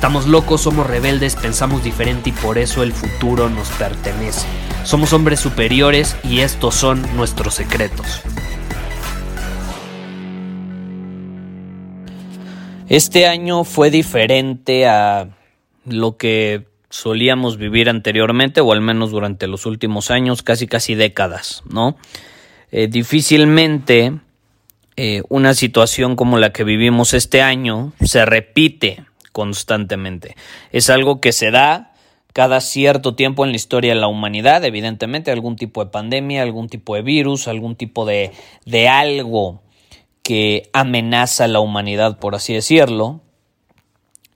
Estamos 0.00 0.26
locos, 0.26 0.62
somos 0.62 0.86
rebeldes, 0.86 1.36
pensamos 1.36 1.84
diferente 1.84 2.30
y 2.30 2.32
por 2.32 2.56
eso 2.56 2.82
el 2.82 2.94
futuro 2.94 3.50
nos 3.50 3.68
pertenece. 3.72 4.46
Somos 4.82 5.12
hombres 5.12 5.40
superiores 5.40 6.16
y 6.24 6.40
estos 6.40 6.74
son 6.74 7.04
nuestros 7.16 7.52
secretos. 7.52 8.22
Este 12.88 13.26
año 13.26 13.64
fue 13.64 13.90
diferente 13.90 14.86
a 14.88 15.28
lo 15.84 16.16
que 16.16 16.64
solíamos 16.88 17.58
vivir 17.58 17.90
anteriormente, 17.90 18.62
o 18.62 18.72
al 18.72 18.80
menos 18.80 19.10
durante 19.10 19.48
los 19.48 19.66
últimos 19.66 20.10
años, 20.10 20.42
casi 20.42 20.66
casi 20.66 20.94
décadas, 20.94 21.62
¿no? 21.68 21.98
Eh, 22.72 22.88
difícilmente 22.88 24.14
eh, 24.96 25.20
una 25.28 25.52
situación 25.52 26.16
como 26.16 26.38
la 26.38 26.54
que 26.54 26.64
vivimos 26.64 27.12
este 27.12 27.42
año 27.42 27.92
se 28.00 28.24
repite 28.24 29.04
constantemente. 29.32 30.36
Es 30.72 30.90
algo 30.90 31.20
que 31.20 31.32
se 31.32 31.50
da 31.50 31.92
cada 32.32 32.60
cierto 32.60 33.14
tiempo 33.14 33.44
en 33.44 33.50
la 33.50 33.56
historia 33.56 33.94
de 33.94 34.00
la 34.00 34.06
humanidad, 34.08 34.64
evidentemente, 34.64 35.30
algún 35.30 35.56
tipo 35.56 35.84
de 35.84 35.90
pandemia, 35.90 36.42
algún 36.42 36.68
tipo 36.68 36.94
de 36.94 37.02
virus, 37.02 37.48
algún 37.48 37.76
tipo 37.76 38.06
de, 38.06 38.32
de 38.64 38.88
algo 38.88 39.62
que 40.22 40.70
amenaza 40.72 41.44
a 41.44 41.48
la 41.48 41.60
humanidad, 41.60 42.18
por 42.18 42.34
así 42.34 42.54
decirlo. 42.54 43.20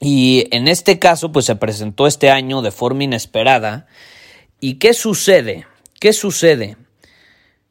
Y 0.01 0.49
en 0.51 0.69
este 0.69 0.99
caso, 0.99 1.31
pues 1.31 1.47
se 1.47 1.57
presentó 1.57 2.07
este 2.07 2.31
año 2.31 2.63
de 2.63 2.73
forma 2.73 3.05
inesperada. 3.05 3.87
¿Y 4.61 4.75
qué 4.75 4.93
sucede? 4.93 5.67
¿Qué 6.01 6.13
sucede? 6.13 6.77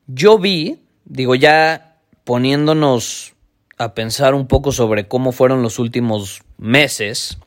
Yo 0.08 0.40
vi, 0.40 0.80
digo 1.06 1.36
ya 1.36 1.98
poniéndonos 2.24 3.33
a 3.78 3.94
pensar 3.94 4.34
un 4.34 4.48
poco 4.48 4.72
sobre 4.72 5.08
cómo 5.08 5.32
fueron 5.32 5.62
los 5.62 5.80
últimos 5.80 6.42
meses, 6.58 7.38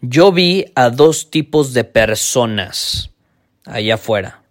yo 0.00 0.32
vi 0.32 0.66
a 0.74 0.90
dos 0.90 1.30
tipos 1.30 1.72
de 1.72 1.84
personas 1.84 3.10
allá 3.64 3.94
afuera. 3.94 4.42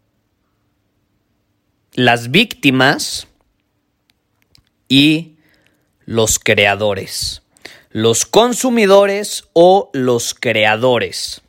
Las 1.94 2.32
víctimas 2.32 3.28
y 4.88 5.36
los 6.06 6.40
creadores 6.40 7.42
los 7.92 8.28
consumidores 8.28 9.46
o 9.54 9.90
los 9.94 10.36
creadores. 10.36 11.42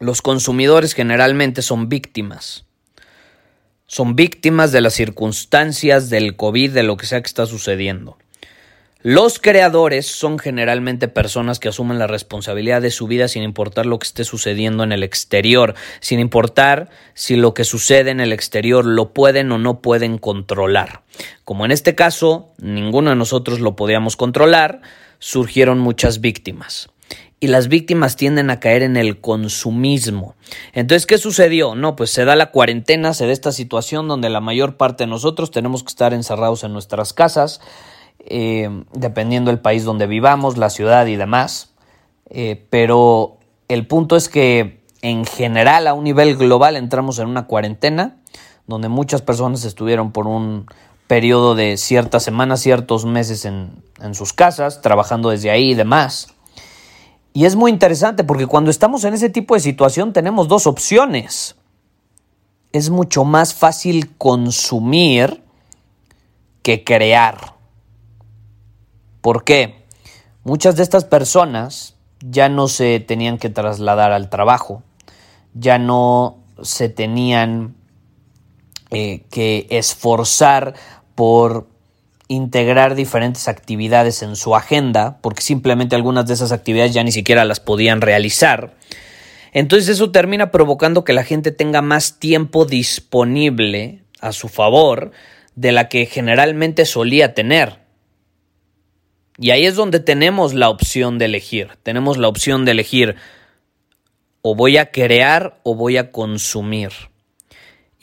Los 0.00 0.22
consumidores 0.22 0.94
generalmente 0.94 1.60
son 1.60 1.88
víctimas. 1.88 2.63
Son 3.94 4.16
víctimas 4.16 4.72
de 4.72 4.80
las 4.80 4.94
circunstancias 4.94 6.10
del 6.10 6.34
COVID, 6.34 6.72
de 6.72 6.82
lo 6.82 6.96
que 6.96 7.06
sea 7.06 7.20
que 7.20 7.28
está 7.28 7.46
sucediendo. 7.46 8.18
Los 9.02 9.38
creadores 9.38 10.06
son 10.06 10.40
generalmente 10.40 11.06
personas 11.06 11.60
que 11.60 11.68
asumen 11.68 12.00
la 12.00 12.08
responsabilidad 12.08 12.82
de 12.82 12.90
su 12.90 13.06
vida 13.06 13.28
sin 13.28 13.44
importar 13.44 13.86
lo 13.86 14.00
que 14.00 14.08
esté 14.08 14.24
sucediendo 14.24 14.82
en 14.82 14.90
el 14.90 15.04
exterior, 15.04 15.76
sin 16.00 16.18
importar 16.18 16.90
si 17.14 17.36
lo 17.36 17.54
que 17.54 17.62
sucede 17.62 18.10
en 18.10 18.18
el 18.18 18.32
exterior 18.32 18.84
lo 18.84 19.12
pueden 19.12 19.52
o 19.52 19.58
no 19.58 19.80
pueden 19.80 20.18
controlar. 20.18 21.02
Como 21.44 21.64
en 21.64 21.70
este 21.70 21.94
caso, 21.94 22.52
ninguno 22.58 23.10
de 23.10 23.16
nosotros 23.16 23.60
lo 23.60 23.76
podíamos 23.76 24.16
controlar, 24.16 24.80
surgieron 25.20 25.78
muchas 25.78 26.20
víctimas 26.20 26.88
y 27.40 27.48
las 27.48 27.68
víctimas 27.68 28.16
tienden 28.16 28.50
a 28.50 28.60
caer 28.60 28.82
en 28.82 28.96
el 28.96 29.20
consumismo. 29.20 30.34
Entonces, 30.72 31.06
¿qué 31.06 31.18
sucedió? 31.18 31.74
No, 31.74 31.96
pues 31.96 32.10
se 32.10 32.24
da 32.24 32.36
la 32.36 32.50
cuarentena, 32.50 33.12
se 33.12 33.26
da 33.26 33.32
esta 33.32 33.52
situación 33.52 34.08
donde 34.08 34.30
la 34.30 34.40
mayor 34.40 34.76
parte 34.76 35.04
de 35.04 35.08
nosotros 35.08 35.50
tenemos 35.50 35.82
que 35.82 35.88
estar 35.88 36.14
encerrados 36.14 36.64
en 36.64 36.72
nuestras 36.72 37.12
casas, 37.12 37.60
eh, 38.20 38.84
dependiendo 38.92 39.50
del 39.50 39.60
país 39.60 39.84
donde 39.84 40.06
vivamos, 40.06 40.56
la 40.56 40.70
ciudad 40.70 41.06
y 41.06 41.16
demás. 41.16 41.74
Eh, 42.30 42.64
pero 42.70 43.38
el 43.68 43.86
punto 43.86 44.16
es 44.16 44.28
que 44.28 44.80
en 45.02 45.26
general, 45.26 45.86
a 45.86 45.94
un 45.94 46.04
nivel 46.04 46.36
global, 46.36 46.76
entramos 46.76 47.18
en 47.18 47.28
una 47.28 47.46
cuarentena 47.46 48.16
donde 48.66 48.88
muchas 48.88 49.20
personas 49.20 49.64
estuvieron 49.64 50.12
por 50.12 50.26
un 50.26 50.66
periodo 51.06 51.54
de 51.54 51.76
ciertas 51.76 52.22
semanas, 52.22 52.60
ciertos 52.60 53.04
meses 53.04 53.44
en, 53.44 53.82
en 54.00 54.14
sus 54.14 54.32
casas, 54.32 54.80
trabajando 54.80 55.28
desde 55.28 55.50
ahí 55.50 55.72
y 55.72 55.74
demás. 55.74 56.33
Y 57.36 57.46
es 57.46 57.56
muy 57.56 57.72
interesante 57.72 58.22
porque 58.22 58.46
cuando 58.46 58.70
estamos 58.70 59.02
en 59.02 59.12
ese 59.12 59.28
tipo 59.28 59.54
de 59.54 59.60
situación 59.60 60.12
tenemos 60.12 60.46
dos 60.46 60.68
opciones. 60.68 61.56
Es 62.72 62.90
mucho 62.90 63.24
más 63.24 63.54
fácil 63.54 64.16
consumir 64.16 65.42
que 66.62 66.84
crear. 66.84 67.56
¿Por 69.20 69.42
qué? 69.42 69.84
Muchas 70.44 70.76
de 70.76 70.84
estas 70.84 71.04
personas 71.04 71.96
ya 72.20 72.48
no 72.48 72.68
se 72.68 73.00
tenían 73.00 73.38
que 73.38 73.50
trasladar 73.50 74.12
al 74.12 74.30
trabajo, 74.30 74.84
ya 75.54 75.76
no 75.76 76.38
se 76.62 76.88
tenían 76.88 77.74
eh, 78.90 79.24
que 79.28 79.66
esforzar 79.70 80.74
por 81.16 81.66
integrar 82.28 82.94
diferentes 82.94 83.48
actividades 83.48 84.22
en 84.22 84.36
su 84.36 84.56
agenda, 84.56 85.18
porque 85.20 85.42
simplemente 85.42 85.94
algunas 85.94 86.26
de 86.26 86.34
esas 86.34 86.52
actividades 86.52 86.94
ya 86.94 87.04
ni 87.04 87.12
siquiera 87.12 87.44
las 87.44 87.60
podían 87.60 88.00
realizar. 88.00 88.74
Entonces 89.52 89.88
eso 89.88 90.10
termina 90.10 90.50
provocando 90.50 91.04
que 91.04 91.12
la 91.12 91.24
gente 91.24 91.52
tenga 91.52 91.82
más 91.82 92.18
tiempo 92.18 92.64
disponible 92.64 94.02
a 94.20 94.32
su 94.32 94.48
favor 94.48 95.12
de 95.54 95.72
la 95.72 95.88
que 95.88 96.06
generalmente 96.06 96.86
solía 96.86 97.34
tener. 97.34 97.78
Y 99.38 99.50
ahí 99.50 99.66
es 99.66 99.74
donde 99.76 100.00
tenemos 100.00 100.54
la 100.54 100.68
opción 100.68 101.18
de 101.18 101.26
elegir. 101.26 101.70
Tenemos 101.82 102.18
la 102.18 102.28
opción 102.28 102.64
de 102.64 102.72
elegir 102.72 103.16
o 104.42 104.54
voy 104.54 104.76
a 104.76 104.90
crear 104.90 105.60
o 105.62 105.74
voy 105.74 105.96
a 105.96 106.10
consumir. 106.12 106.90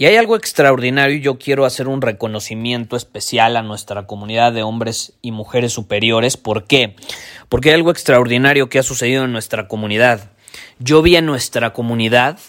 Y 0.01 0.07
hay 0.07 0.15
algo 0.15 0.35
extraordinario 0.35 1.17
y 1.17 1.21
yo 1.21 1.37
quiero 1.37 1.63
hacer 1.63 1.87
un 1.87 2.01
reconocimiento 2.01 2.95
especial 2.95 3.55
a 3.55 3.61
nuestra 3.61 4.07
comunidad 4.07 4.51
de 4.51 4.63
hombres 4.63 5.13
y 5.21 5.29
mujeres 5.29 5.73
superiores. 5.73 6.37
¿Por 6.37 6.63
qué? 6.65 6.95
Porque 7.49 7.69
hay 7.69 7.75
algo 7.75 7.91
extraordinario 7.91 8.67
que 8.67 8.79
ha 8.79 8.81
sucedido 8.81 9.25
en 9.25 9.31
nuestra 9.31 9.67
comunidad. 9.67 10.31
Yo 10.79 11.03
vi 11.03 11.17
en 11.17 11.27
nuestra 11.27 11.73
comunidad 11.73 12.39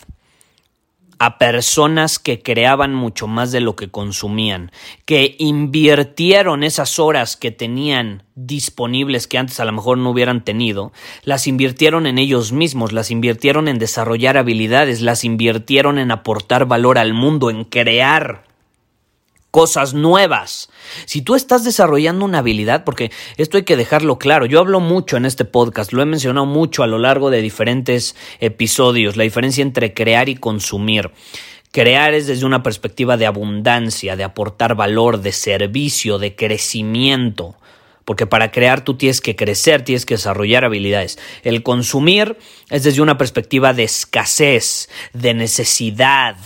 a 1.24 1.38
personas 1.38 2.18
que 2.18 2.42
creaban 2.42 2.94
mucho 2.94 3.28
más 3.28 3.52
de 3.52 3.60
lo 3.60 3.76
que 3.76 3.88
consumían, 3.88 4.72
que 5.04 5.36
invirtieron 5.38 6.64
esas 6.64 6.98
horas 6.98 7.36
que 7.36 7.52
tenían 7.52 8.24
disponibles 8.34 9.28
que 9.28 9.38
antes 9.38 9.60
a 9.60 9.64
lo 9.64 9.70
mejor 9.70 9.98
no 9.98 10.10
hubieran 10.10 10.42
tenido, 10.42 10.90
las 11.22 11.46
invirtieron 11.46 12.08
en 12.08 12.18
ellos 12.18 12.50
mismos, 12.50 12.90
las 12.90 13.12
invirtieron 13.12 13.68
en 13.68 13.78
desarrollar 13.78 14.36
habilidades, 14.36 15.00
las 15.00 15.22
invirtieron 15.22 16.00
en 16.00 16.10
aportar 16.10 16.66
valor 16.66 16.98
al 16.98 17.14
mundo, 17.14 17.50
en 17.50 17.62
crear 17.62 18.42
cosas 19.52 19.92
nuevas. 19.92 20.70
Si 21.04 21.20
tú 21.22 21.36
estás 21.36 21.62
desarrollando 21.62 22.24
una 22.24 22.38
habilidad, 22.38 22.84
porque 22.84 23.12
esto 23.36 23.58
hay 23.58 23.62
que 23.62 23.76
dejarlo 23.76 24.18
claro, 24.18 24.46
yo 24.46 24.58
hablo 24.58 24.80
mucho 24.80 25.18
en 25.18 25.26
este 25.26 25.44
podcast, 25.44 25.92
lo 25.92 26.02
he 26.02 26.06
mencionado 26.06 26.46
mucho 26.46 26.82
a 26.82 26.86
lo 26.88 26.98
largo 26.98 27.30
de 27.30 27.42
diferentes 27.42 28.16
episodios, 28.40 29.16
la 29.16 29.24
diferencia 29.24 29.62
entre 29.62 29.92
crear 29.92 30.30
y 30.30 30.36
consumir. 30.36 31.10
Crear 31.70 32.14
es 32.14 32.26
desde 32.26 32.46
una 32.46 32.62
perspectiva 32.62 33.16
de 33.16 33.26
abundancia, 33.26 34.16
de 34.16 34.24
aportar 34.24 34.74
valor, 34.74 35.20
de 35.20 35.32
servicio, 35.32 36.18
de 36.18 36.34
crecimiento. 36.34 37.54
Porque 38.04 38.26
para 38.26 38.50
crear 38.50 38.84
tú 38.84 38.94
tienes 38.94 39.20
que 39.20 39.36
crecer, 39.36 39.82
tienes 39.82 40.04
que 40.06 40.14
desarrollar 40.14 40.64
habilidades. 40.64 41.18
El 41.44 41.62
consumir 41.62 42.36
es 42.68 42.84
desde 42.84 43.00
una 43.00 43.16
perspectiva 43.16 43.74
de 43.74 43.84
escasez, 43.84 44.88
de 45.12 45.34
necesidad, 45.34 46.36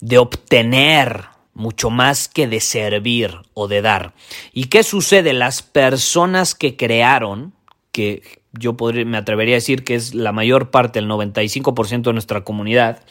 de 0.00 0.18
obtener 0.18 1.26
mucho 1.54 1.88
más 1.90 2.28
que 2.28 2.46
de 2.46 2.60
servir 2.60 3.38
o 3.54 3.68
de 3.68 3.80
dar. 3.80 4.14
¿Y 4.52 4.64
qué 4.64 4.82
sucede? 4.82 5.32
Las 5.32 5.62
personas 5.62 6.54
que 6.54 6.76
crearon, 6.76 7.54
que 7.92 8.22
yo 8.52 8.74
me 8.74 9.16
atrevería 9.16 9.54
a 9.54 9.56
decir 9.56 9.84
que 9.84 9.94
es 9.94 10.14
la 10.14 10.32
mayor 10.32 10.70
parte, 10.70 10.98
el 10.98 11.08
95% 11.08 12.02
de 12.02 12.12
nuestra 12.12 12.42
comunidad, 12.42 13.04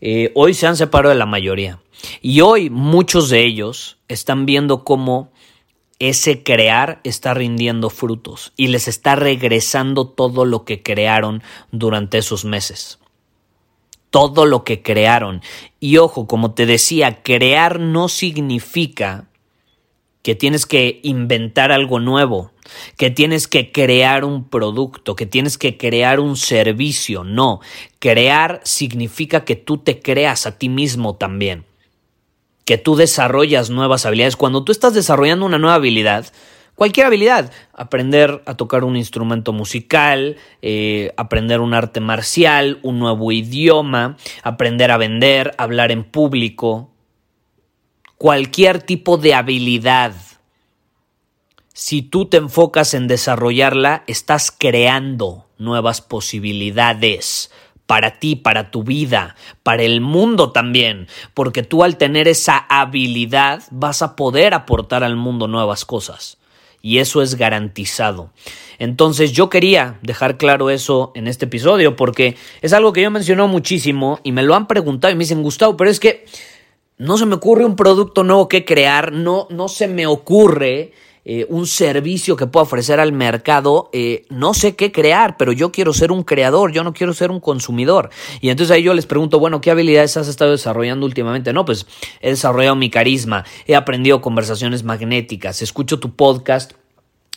eh, 0.00 0.30
hoy 0.34 0.54
se 0.54 0.66
han 0.66 0.76
separado 0.76 1.12
de 1.12 1.18
la 1.18 1.26
mayoría. 1.26 1.80
Y 2.20 2.40
hoy 2.40 2.70
muchos 2.70 3.30
de 3.30 3.44
ellos 3.44 3.98
están 4.08 4.46
viendo 4.46 4.84
cómo 4.84 5.32
ese 5.98 6.42
crear 6.42 7.00
está 7.04 7.32
rindiendo 7.32 7.88
frutos 7.88 8.52
y 8.56 8.68
les 8.68 8.86
está 8.86 9.16
regresando 9.16 10.06
todo 10.06 10.44
lo 10.44 10.64
que 10.64 10.82
crearon 10.82 11.42
durante 11.72 12.18
esos 12.18 12.44
meses. 12.44 12.98
Todo 14.10 14.46
lo 14.46 14.64
que 14.64 14.82
crearon. 14.82 15.42
Y 15.80 15.98
ojo, 15.98 16.26
como 16.26 16.52
te 16.52 16.66
decía, 16.66 17.22
crear 17.22 17.80
no 17.80 18.08
significa 18.08 19.28
que 20.26 20.34
tienes 20.34 20.66
que 20.66 20.98
inventar 21.04 21.70
algo 21.70 22.00
nuevo, 22.00 22.50
que 22.96 23.10
tienes 23.10 23.46
que 23.46 23.70
crear 23.70 24.24
un 24.24 24.48
producto, 24.48 25.14
que 25.14 25.24
tienes 25.24 25.56
que 25.56 25.76
crear 25.76 26.18
un 26.18 26.36
servicio. 26.36 27.22
No, 27.22 27.60
crear 28.00 28.60
significa 28.64 29.44
que 29.44 29.54
tú 29.54 29.78
te 29.78 30.00
creas 30.00 30.46
a 30.46 30.58
ti 30.58 30.68
mismo 30.68 31.14
también, 31.14 31.64
que 32.64 32.76
tú 32.76 32.96
desarrollas 32.96 33.70
nuevas 33.70 34.04
habilidades. 34.04 34.34
Cuando 34.34 34.64
tú 34.64 34.72
estás 34.72 34.94
desarrollando 34.94 35.46
una 35.46 35.58
nueva 35.58 35.76
habilidad, 35.76 36.26
cualquier 36.76 37.06
habilidad, 37.06 37.50
aprender 37.72 38.42
a 38.46 38.54
tocar 38.54 38.84
un 38.84 38.96
instrumento 38.96 39.52
musical, 39.52 40.36
eh, 40.62 41.12
aprender 41.16 41.60
un 41.60 41.74
arte 41.74 41.98
marcial, 41.98 42.78
un 42.82 43.00
nuevo 43.00 43.32
idioma, 43.32 44.16
aprender 44.44 44.92
a 44.92 44.98
vender, 44.98 45.54
hablar 45.58 45.90
en 45.90 46.04
público, 46.04 46.92
cualquier 48.18 48.80
tipo 48.82 49.16
de 49.16 49.34
habilidad. 49.34 50.14
Si 51.72 52.02
tú 52.02 52.26
te 52.26 52.36
enfocas 52.36 52.94
en 52.94 53.08
desarrollarla, 53.08 54.04
estás 54.06 54.50
creando 54.50 55.46
nuevas 55.58 56.00
posibilidades 56.00 57.50
para 57.86 58.18
ti, 58.18 58.36
para 58.36 58.70
tu 58.70 58.82
vida, 58.82 59.36
para 59.62 59.82
el 59.82 60.00
mundo 60.00 60.52
también, 60.52 61.06
porque 61.34 61.62
tú 61.62 61.84
al 61.84 61.96
tener 61.96 62.28
esa 62.28 62.58
habilidad 62.68 63.62
vas 63.70 64.02
a 64.02 64.16
poder 64.16 64.54
aportar 64.54 65.04
al 65.04 65.16
mundo 65.16 65.48
nuevas 65.48 65.84
cosas. 65.84 66.38
Y 66.86 67.00
eso 67.00 67.20
es 67.20 67.34
garantizado. 67.34 68.30
Entonces 68.78 69.32
yo 69.32 69.50
quería 69.50 69.98
dejar 70.02 70.36
claro 70.36 70.70
eso 70.70 71.10
en 71.16 71.26
este 71.26 71.46
episodio 71.46 71.96
porque 71.96 72.36
es 72.62 72.72
algo 72.72 72.92
que 72.92 73.02
yo 73.02 73.10
menciono 73.10 73.48
muchísimo 73.48 74.20
y 74.22 74.30
me 74.30 74.44
lo 74.44 74.54
han 74.54 74.68
preguntado 74.68 75.10
y 75.10 75.16
me 75.16 75.24
dicen, 75.24 75.42
Gustavo, 75.42 75.76
pero 75.76 75.90
es 75.90 75.98
que 75.98 76.26
no 76.96 77.18
se 77.18 77.26
me 77.26 77.34
ocurre 77.34 77.64
un 77.64 77.74
producto 77.74 78.22
nuevo 78.22 78.46
que 78.46 78.64
crear, 78.64 79.10
no, 79.10 79.48
no 79.50 79.66
se 79.66 79.88
me 79.88 80.06
ocurre 80.06 80.92
eh, 81.28 81.44
un 81.48 81.66
servicio 81.66 82.36
que 82.36 82.46
pueda 82.46 82.62
ofrecer 82.62 83.00
al 83.00 83.10
mercado, 83.10 83.90
eh, 83.92 84.26
no 84.30 84.54
sé 84.54 84.76
qué 84.76 84.92
crear, 84.92 85.36
pero 85.36 85.50
yo 85.50 85.72
quiero 85.72 85.92
ser 85.92 86.12
un 86.12 86.22
creador, 86.22 86.70
yo 86.70 86.84
no 86.84 86.92
quiero 86.92 87.12
ser 87.14 87.32
un 87.32 87.40
consumidor. 87.40 88.10
Y 88.40 88.50
entonces 88.50 88.72
ahí 88.72 88.84
yo 88.84 88.94
les 88.94 89.06
pregunto, 89.06 89.40
bueno, 89.40 89.60
¿qué 89.60 89.72
habilidades 89.72 90.16
has 90.16 90.28
estado 90.28 90.52
desarrollando 90.52 91.04
últimamente? 91.04 91.52
No, 91.52 91.64
pues 91.64 91.84
he 92.20 92.30
desarrollado 92.30 92.76
mi 92.76 92.90
carisma, 92.90 93.44
he 93.66 93.74
aprendido 93.74 94.20
conversaciones 94.20 94.84
magnéticas, 94.84 95.62
escucho 95.62 95.98
tu 95.98 96.14
podcast 96.14 96.74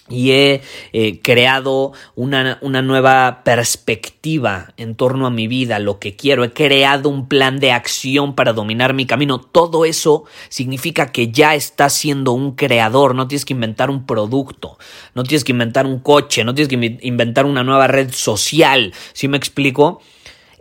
y 0.10 0.32
he 0.32 0.62
eh, 0.94 1.20
creado 1.22 1.94
una, 2.16 2.58
una, 2.62 2.82
nueva 2.82 3.42
perspectiva 3.44 4.74
en 4.78 4.96
torno 4.96 5.28
a 5.28 5.30
mi 5.30 5.48
vida, 5.48 5.80
lo 5.80 6.00
que 6.00 6.16
quiero, 6.16 6.44
he 6.44 6.52
creado 6.52 7.10
un 7.10 7.28
plan 7.28 7.60
de 7.60 7.72
acción 7.72 8.36
para 8.36 8.54
dominar 8.54 8.94
mi 8.94 9.06
camino. 9.06 9.40
Todo 9.40 9.86
eso 9.86 10.26
significa 10.50 11.12
que 11.12 11.32
ya 11.32 11.56
estás 11.56 11.94
siendo 11.94 12.32
un 12.32 12.56
creador, 12.56 13.16
no 13.16 13.28
tienes 13.28 13.46
que 13.46 13.54
inventar 13.54 13.90
un 13.90 14.06
producto, 14.06 14.78
no 15.14 15.24
tienes 15.24 15.44
que 15.44 15.52
inventar 15.52 15.86
un 15.86 16.00
coche, 16.00 16.44
no 16.44 16.54
tienes 16.56 16.70
que 16.70 16.98
inventar 17.02 17.46
una 17.46 17.64
nueva 17.64 17.88
red 17.88 18.12
social. 18.12 18.94
¿Sí 19.14 19.28
me 19.28 19.38
explico? 19.38 20.02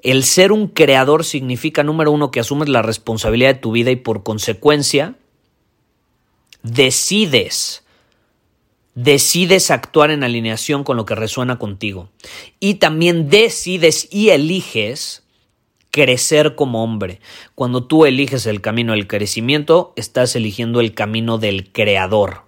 El 0.03 0.25
ser 0.25 0.53
un 0.53 0.69
creador 0.69 1.25
significa, 1.25 1.83
número 1.83 2.13
uno, 2.13 2.31
que 2.31 2.41
asumes 2.41 2.69
la 2.69 2.83
responsabilidad 2.83 3.55
de 3.55 3.61
tu 3.61 3.73
vida 3.73 3.91
y 3.91 3.97
por 3.97 4.23
consecuencia 4.23 5.17
decides 6.63 7.85
decides 8.99 9.71
actuar 9.71 10.11
en 10.11 10.25
alineación 10.25 10.83
con 10.83 10.97
lo 10.97 11.05
que 11.05 11.15
resuena 11.15 11.57
contigo. 11.57 12.09
Y 12.59 12.75
también 12.75 13.31
decides 13.31 14.09
y 14.11 14.31
eliges 14.31 15.23
crecer 15.93 16.57
como 16.57 16.83
hombre. 16.83 17.21
Cuando 17.55 17.85
tú 17.85 18.07
eliges 18.07 18.47
el 18.47 18.61
camino 18.61 18.95
del 18.95 19.07
crecimiento, 19.07 19.93
estás 19.95 20.35
eligiendo 20.35 20.81
el 20.81 20.95
camino 20.95 21.39
del 21.39 21.71
creador. 21.71 22.43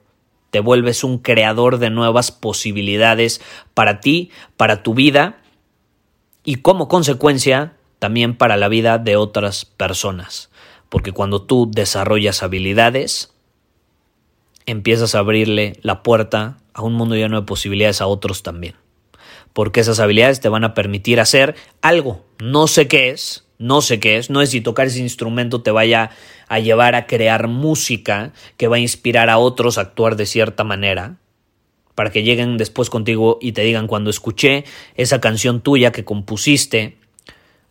Te 0.50 0.58
vuelves 0.58 1.05
un 1.05 1.19
creador 1.19 1.79
de 1.79 1.91
nuevas 1.91 2.32
posibilidades 2.32 3.41
para 3.73 4.00
ti, 4.00 4.32
para 4.56 4.82
tu 4.82 4.94
vida 4.94 5.41
y 6.43 6.56
como 6.56 6.88
consecuencia 6.88 7.76
también 8.00 8.37
para 8.37 8.56
la 8.56 8.67
vida 8.67 8.99
de 8.99 9.14
otras 9.14 9.67
personas. 9.67 10.50
Porque 10.88 11.12
cuando 11.12 11.43
tú 11.43 11.70
desarrollas 11.73 12.43
habilidades, 12.43 13.32
empiezas 14.66 15.14
a 15.14 15.20
abrirle 15.20 15.78
la 15.82 16.02
puerta 16.02 16.58
a 16.74 16.82
un 16.82 16.94
mundo 16.94 17.16
lleno 17.16 17.40
de 17.40 17.46
posibilidades 17.46 18.00
a 18.00 18.06
otros 18.06 18.42
también. 18.42 18.74
Porque 19.52 19.80
esas 19.80 20.00
habilidades 20.00 20.40
te 20.40 20.48
van 20.48 20.64
a 20.64 20.74
permitir 20.74 21.20
hacer 21.20 21.56
algo. 21.82 22.24
No 22.38 22.66
sé 22.66 22.88
qué 22.88 23.10
es, 23.10 23.46
no 23.58 23.82
sé 23.82 24.00
qué 24.00 24.16
es, 24.16 24.30
no 24.30 24.40
es 24.40 24.50
si 24.50 24.60
tocar 24.60 24.86
ese 24.86 25.00
instrumento 25.00 25.62
te 25.62 25.70
vaya 25.70 26.10
a 26.48 26.58
llevar 26.60 26.94
a 26.94 27.06
crear 27.06 27.46
música 27.46 28.32
que 28.56 28.68
va 28.68 28.76
a 28.76 28.80
inspirar 28.80 29.28
a 29.28 29.38
otros 29.38 29.76
a 29.76 29.82
actuar 29.82 30.16
de 30.16 30.26
cierta 30.26 30.64
manera, 30.64 31.18
para 31.94 32.10
que 32.10 32.22
lleguen 32.22 32.56
después 32.56 32.88
contigo 32.88 33.38
y 33.40 33.52
te 33.52 33.62
digan 33.62 33.86
cuando 33.86 34.08
escuché 34.08 34.64
esa 34.94 35.20
canción 35.20 35.60
tuya 35.60 35.92
que 35.92 36.04
compusiste 36.04 36.96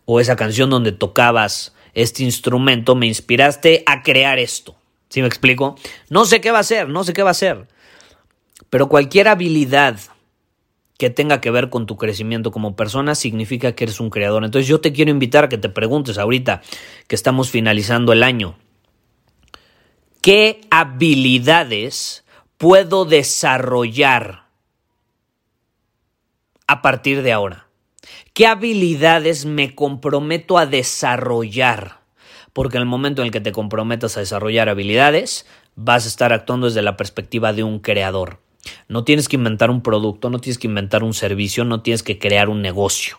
o 0.05 0.19
esa 0.19 0.35
canción 0.35 0.69
donde 0.69 0.91
tocabas 0.91 1.73
este 1.93 2.23
instrumento, 2.23 2.95
me 2.95 3.07
inspiraste 3.07 3.83
a 3.87 4.03
crear 4.03 4.37
esto. 4.37 4.78
¿Sí 5.09 5.21
me 5.21 5.27
explico? 5.27 5.75
No 6.09 6.25
sé 6.25 6.39
qué 6.39 6.51
va 6.51 6.59
a 6.59 6.63
ser, 6.63 6.87
no 6.89 7.03
sé 7.03 7.13
qué 7.13 7.23
va 7.23 7.31
a 7.31 7.35
ser. 7.35 7.67
Pero 8.69 8.89
cualquier 8.89 9.27
habilidad 9.27 9.99
que 10.99 11.09
tenga 11.09 11.39
que 11.39 11.49
ver 11.49 11.69
con 11.69 11.85
tu 11.85 11.95
crecimiento 11.95 12.51
como 12.51 12.75
persona 12.75 13.15
significa 13.15 13.71
que 13.71 13.85
eres 13.85 13.99
un 13.99 14.09
creador. 14.09 14.43
Entonces 14.43 14.67
yo 14.67 14.81
te 14.81 14.91
quiero 14.91 15.11
invitar 15.11 15.45
a 15.45 15.49
que 15.49 15.57
te 15.57 15.69
preguntes 15.69 16.17
ahorita 16.17 16.61
que 17.07 17.15
estamos 17.15 17.49
finalizando 17.49 18.11
el 18.11 18.21
año. 18.21 18.57
¿Qué 20.21 20.61
habilidades 20.69 22.25
puedo 22.57 23.05
desarrollar 23.05 24.43
a 26.67 26.81
partir 26.81 27.23
de 27.23 27.31
ahora? 27.31 27.69
¿Qué 28.33 28.45
habilidades 28.45 29.45
me 29.45 29.73
comprometo 29.73 30.57
a 30.57 30.65
desarrollar? 30.65 31.98
Porque 32.59 32.75
en 32.75 32.81
el 32.81 32.89
momento 32.89 33.21
en 33.21 33.27
el 33.27 33.31
que 33.31 33.39
te 33.39 33.53
comprometas 33.53 34.17
a 34.17 34.19
desarrollar 34.19 34.67
habilidades, 34.67 35.45
vas 35.77 36.03
a 36.03 36.09
estar 36.09 36.33
actuando 36.33 36.67
desde 36.67 36.81
la 36.81 36.97
perspectiva 36.97 37.53
de 37.53 37.63
un 37.63 37.79
creador. 37.79 38.41
No 38.89 39.05
tienes 39.05 39.29
que 39.29 39.37
inventar 39.37 39.71
un 39.71 39.81
producto, 39.81 40.29
no 40.29 40.39
tienes 40.39 40.57
que 40.57 40.67
inventar 40.67 41.05
un 41.05 41.13
servicio, 41.13 41.63
no 41.63 41.81
tienes 41.83 42.03
que 42.03 42.19
crear 42.19 42.49
un 42.49 42.61
negocio. 42.61 43.17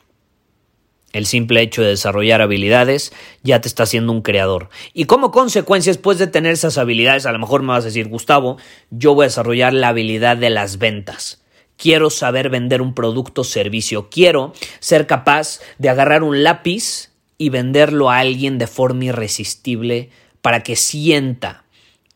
El 1.14 1.24
simple 1.24 1.62
hecho 1.62 1.80
de 1.80 1.88
desarrollar 1.88 2.42
habilidades 2.42 3.14
ya 3.42 3.62
te 3.62 3.68
está 3.68 3.84
haciendo 3.84 4.12
un 4.12 4.20
creador. 4.20 4.68
Y 4.92 5.06
como 5.06 5.30
consecuencia, 5.30 5.90
después 5.90 6.18
de 6.18 6.26
tener 6.26 6.52
esas 6.52 6.76
habilidades, 6.76 7.24
a 7.24 7.32
lo 7.32 7.38
mejor 7.38 7.62
me 7.62 7.68
vas 7.68 7.84
a 7.84 7.86
decir, 7.86 8.08
Gustavo, 8.08 8.58
yo 8.90 9.14
voy 9.14 9.22
a 9.22 9.28
desarrollar 9.28 9.72
la 9.72 9.88
habilidad 9.88 10.36
de 10.36 10.50
las 10.50 10.76
ventas. 10.76 11.42
Quiero 11.78 12.10
saber 12.10 12.50
vender 12.50 12.82
un 12.82 12.92
producto 12.92 13.40
o 13.40 13.44
servicio. 13.44 14.10
Quiero 14.10 14.52
ser 14.80 15.06
capaz 15.06 15.60
de 15.78 15.88
agarrar 15.88 16.24
un 16.24 16.44
lápiz 16.44 17.09
y 17.40 17.48
venderlo 17.48 18.10
a 18.10 18.18
alguien 18.18 18.58
de 18.58 18.66
forma 18.66 19.06
irresistible 19.06 20.10
para 20.42 20.62
que 20.62 20.76
sienta 20.76 21.64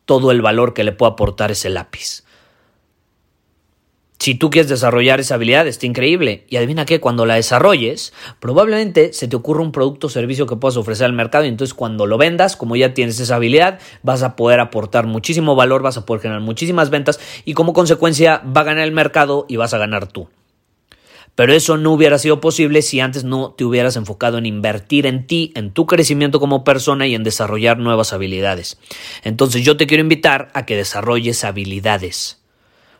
todo 0.05 0.29
el 0.29 0.43
valor 0.43 0.75
que 0.75 0.83
le 0.83 0.91
puede 0.91 1.13
aportar 1.13 1.49
ese 1.49 1.71
lápiz. 1.71 2.23
Si 4.19 4.35
tú 4.35 4.51
quieres 4.51 4.69
desarrollar 4.69 5.19
esa 5.19 5.33
habilidad, 5.33 5.65
está 5.65 5.87
increíble. 5.87 6.45
Y 6.47 6.57
adivina 6.57 6.85
qué, 6.85 6.99
cuando 6.99 7.25
la 7.25 7.33
desarrolles, 7.33 8.13
probablemente 8.39 9.13
se 9.13 9.27
te 9.27 9.35
ocurra 9.35 9.63
un 9.63 9.71
producto 9.71 10.05
o 10.05 10.09
servicio 10.11 10.45
que 10.45 10.57
puedas 10.57 10.77
ofrecer 10.77 11.07
al 11.07 11.13
mercado 11.13 11.45
y 11.45 11.47
entonces 11.47 11.73
cuando 11.73 12.05
lo 12.05 12.19
vendas, 12.19 12.55
como 12.55 12.75
ya 12.75 12.93
tienes 12.93 13.19
esa 13.19 13.37
habilidad, 13.37 13.79
vas 14.03 14.21
a 14.21 14.35
poder 14.35 14.59
aportar 14.59 15.07
muchísimo 15.07 15.55
valor, 15.55 15.81
vas 15.81 15.97
a 15.97 16.05
poder 16.05 16.21
generar 16.21 16.41
muchísimas 16.41 16.91
ventas 16.91 17.19
y 17.45 17.55
como 17.55 17.73
consecuencia 17.73 18.43
va 18.55 18.61
a 18.61 18.65
ganar 18.65 18.83
el 18.83 18.91
mercado 18.91 19.47
y 19.49 19.55
vas 19.55 19.73
a 19.73 19.79
ganar 19.79 20.05
tú. 20.05 20.29
Pero 21.35 21.53
eso 21.53 21.75
no 21.77 21.91
hubiera 21.91 22.17
sido 22.17 22.39
posible 22.39 22.81
si 22.81 23.01
antes 23.01 23.25
no 23.25 23.51
te 23.51 23.65
hubieras 23.65 23.97
enfocado 23.97 24.37
en 24.37 24.45
invertir 24.45 25.05
en 25.05 25.27
ti, 25.27 25.51
en 25.55 25.71
tu 25.71 25.85
crecimiento 25.85 26.39
como 26.39 26.63
persona 26.63 27.07
y 27.07 27.15
en 27.15 27.23
desarrollar 27.23 27.77
nuevas 27.77 28.13
habilidades. 28.13 28.79
Entonces 29.23 29.63
yo 29.63 29.75
te 29.75 29.85
quiero 29.85 30.01
invitar 30.01 30.49
a 30.53 30.65
que 30.65 30.77
desarrolles 30.77 31.43
habilidades, 31.43 32.41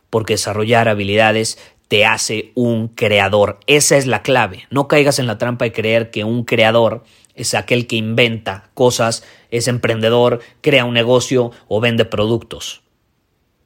porque 0.09 0.33
desarrollar 0.33 0.89
habilidades 0.89 1.57
te 1.87 2.05
hace 2.05 2.51
un 2.55 2.89
creador. 2.89 3.59
Esa 3.67 3.95
es 3.95 4.05
la 4.05 4.21
clave. 4.21 4.67
No 4.69 4.87
caigas 4.89 5.19
en 5.19 5.27
la 5.27 5.37
trampa 5.37 5.65
de 5.65 5.71
creer 5.71 6.11
que 6.11 6.25
un 6.25 6.43
creador 6.43 7.03
es 7.35 7.53
aquel 7.53 7.87
que 7.87 7.95
inventa 7.95 8.69
cosas, 8.73 9.23
es 9.51 9.67
emprendedor, 9.67 10.41
crea 10.61 10.85
un 10.85 10.93
negocio 10.93 11.51
o 11.67 11.79
vende 11.79 12.05
productos. 12.05 12.81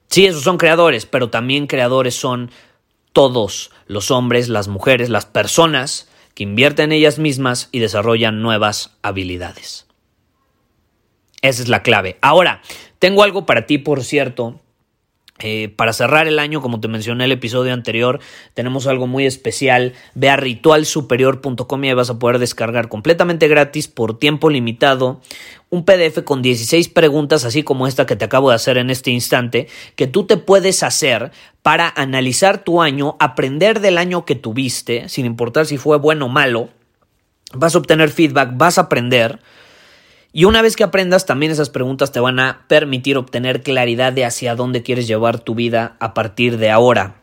Sí, 0.10 0.26
esos 0.26 0.44
son 0.44 0.58
creadores, 0.58 1.06
pero 1.06 1.30
también 1.30 1.68
creadores 1.68 2.16
son 2.16 2.50
todos 3.20 3.70
los 3.86 4.12
hombres, 4.12 4.48
las 4.48 4.70
mujeres, 4.70 5.10
las 5.10 5.26
personas 5.26 6.08
que 6.36 6.44
invierten 6.44 6.86
en 6.86 7.00
ellas 7.00 7.20
mismas 7.20 7.68
y 7.74 7.80
desarrollan 7.80 8.42
nuevas 8.42 8.98
habilidades. 9.02 9.88
Esa 11.42 11.64
es 11.64 11.68
la 11.68 11.84
clave. 11.84 12.18
Ahora, 12.22 12.62
tengo 12.98 13.22
algo 13.22 13.46
para 13.46 13.66
ti, 13.66 13.78
por 13.78 14.06
cierto, 14.06 14.62
eh, 15.40 15.70
para 15.76 15.94
cerrar 15.94 16.28
el 16.28 16.38
año, 16.38 16.62
como 16.62 16.80
te 16.80 16.88
mencioné 16.88 17.24
en 17.24 17.32
el 17.32 17.38
episodio 17.38 17.74
anterior, 17.74 18.20
tenemos 18.54 18.88
algo 18.88 19.08
muy 19.08 19.26
especial. 19.26 19.94
Ve 20.14 20.30
a 20.30 20.36
ritualsuperior.com 20.36 21.84
y 21.84 21.88
ahí 21.88 21.94
vas 21.94 22.10
a 22.10 22.20
poder 22.20 22.40
descargar 22.40 22.90
completamente 22.90 23.48
gratis 23.48 23.88
por 23.88 24.20
tiempo 24.20 24.50
limitado 24.50 25.22
un 25.70 25.86
PDF 25.86 26.24
con 26.24 26.42
16 26.42 26.90
preguntas, 26.90 27.46
así 27.46 27.64
como 27.64 27.88
esta 27.88 28.06
que 28.06 28.16
te 28.16 28.26
acabo 28.26 28.50
de 28.50 28.56
hacer 28.56 28.78
en 28.78 28.90
este 28.90 29.12
instante, 29.12 29.68
que 29.96 30.08
tú 30.08 30.26
te 30.26 30.38
puedes 30.38 30.84
hacer 30.84 31.32
para 31.62 31.94
analizar 31.96 32.64
tu 32.64 32.82
año, 32.82 33.16
aprender 33.20 33.80
del 33.80 33.98
año 33.98 34.26
que 34.26 34.36
tuviste, 34.36 35.08
sin 35.10 35.26
importar 35.26 35.66
si 35.66 35.78
fue 35.78 35.98
bueno 35.98 36.26
o 36.26 36.30
malo. 36.30 36.70
Vas 37.54 37.76
a 37.76 37.78
obtener 37.78 38.10
feedback, 38.10 38.52
vas 38.54 38.78
a 38.78 38.82
aprender 38.82 39.40
y 40.32 40.46
una 40.46 40.62
vez 40.62 40.76
que 40.76 40.84
aprendas, 40.84 41.26
también 41.26 41.52
esas 41.52 41.70
preguntas 41.70 42.12
te 42.12 42.20
van 42.20 42.40
a 42.40 42.66
permitir 42.68 43.18
obtener 43.18 43.64
claridad 43.64 44.14
de 44.14 44.26
hacia 44.26 44.56
dónde 44.56 44.84
quieres 44.84 45.08
llevar 45.08 45.40
tu 45.40 45.56
vida 45.56 45.98
a 46.00 46.14
partir 46.14 46.58
de 46.58 46.70
ahora. 46.70 47.16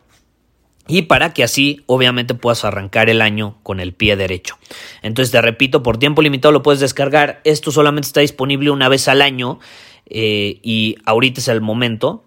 Y 0.89 1.03
para 1.03 1.33
que 1.33 1.43
así, 1.43 1.83
obviamente, 1.85 2.33
puedas 2.33 2.63
arrancar 2.65 3.09
el 3.09 3.21
año 3.21 3.57
con 3.63 3.79
el 3.79 3.93
pie 3.93 4.15
derecho. 4.15 4.57
Entonces, 5.01 5.31
te 5.31 5.41
repito, 5.41 5.83
por 5.83 5.97
tiempo 5.97 6.21
limitado 6.21 6.51
lo 6.51 6.63
puedes 6.63 6.79
descargar. 6.79 7.41
Esto 7.43 7.71
solamente 7.71 8.07
está 8.07 8.21
disponible 8.21 8.71
una 8.71 8.87
vez 8.87 9.07
al 9.07 9.21
año 9.21 9.59
eh, 10.05 10.59
y 10.63 10.97
ahorita 11.05 11.41
es 11.41 11.47
el 11.49 11.61
momento. 11.61 12.23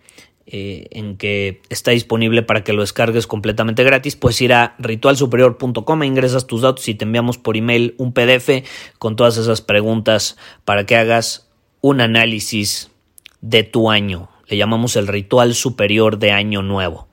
Eh, 0.46 0.88
en 0.90 1.16
que 1.16 1.62
está 1.68 1.92
disponible 1.92 2.42
para 2.42 2.64
que 2.64 2.72
lo 2.72 2.80
descargues 2.80 3.28
completamente 3.28 3.84
gratis, 3.84 4.16
puedes 4.16 4.40
ir 4.40 4.52
a 4.52 4.74
ritualsuperior.com, 4.80 6.02
e 6.02 6.06
ingresas 6.06 6.48
tus 6.48 6.62
datos 6.62 6.88
y 6.88 6.96
te 6.96 7.04
enviamos 7.04 7.38
por 7.38 7.56
email 7.56 7.94
un 7.98 8.12
PDF 8.12 8.66
con 8.98 9.14
todas 9.14 9.36
esas 9.36 9.60
preguntas 9.60 10.36
para 10.64 10.86
que 10.86 10.96
hagas 10.96 11.48
un 11.82 12.00
análisis 12.00 12.90
de 13.40 13.62
tu 13.62 13.90
año. 13.90 14.28
Le 14.48 14.56
llamamos 14.56 14.96
el 14.96 15.06
ritual 15.06 15.54
superior 15.54 16.18
de 16.18 16.32
año 16.32 16.62
nuevo 16.62 17.06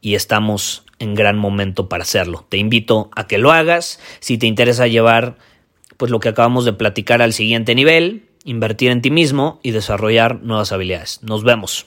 y 0.00 0.14
estamos 0.14 0.84
en 1.00 1.14
gran 1.14 1.38
momento 1.38 1.88
para 1.88 2.04
hacerlo. 2.04 2.46
Te 2.48 2.58
invito 2.58 3.10
a 3.16 3.26
que 3.26 3.38
lo 3.38 3.50
hagas 3.50 3.98
si 4.20 4.38
te 4.38 4.46
interesa 4.46 4.86
llevar 4.86 5.36
pues 5.96 6.10
lo 6.10 6.20
que 6.20 6.28
acabamos 6.28 6.64
de 6.64 6.72
platicar 6.72 7.22
al 7.22 7.32
siguiente 7.32 7.74
nivel, 7.74 8.28
invertir 8.44 8.90
en 8.90 9.02
ti 9.02 9.10
mismo 9.10 9.58
y 9.62 9.72
desarrollar 9.72 10.42
nuevas 10.42 10.70
habilidades. 10.70 11.20
Nos 11.22 11.42
vemos. 11.44 11.86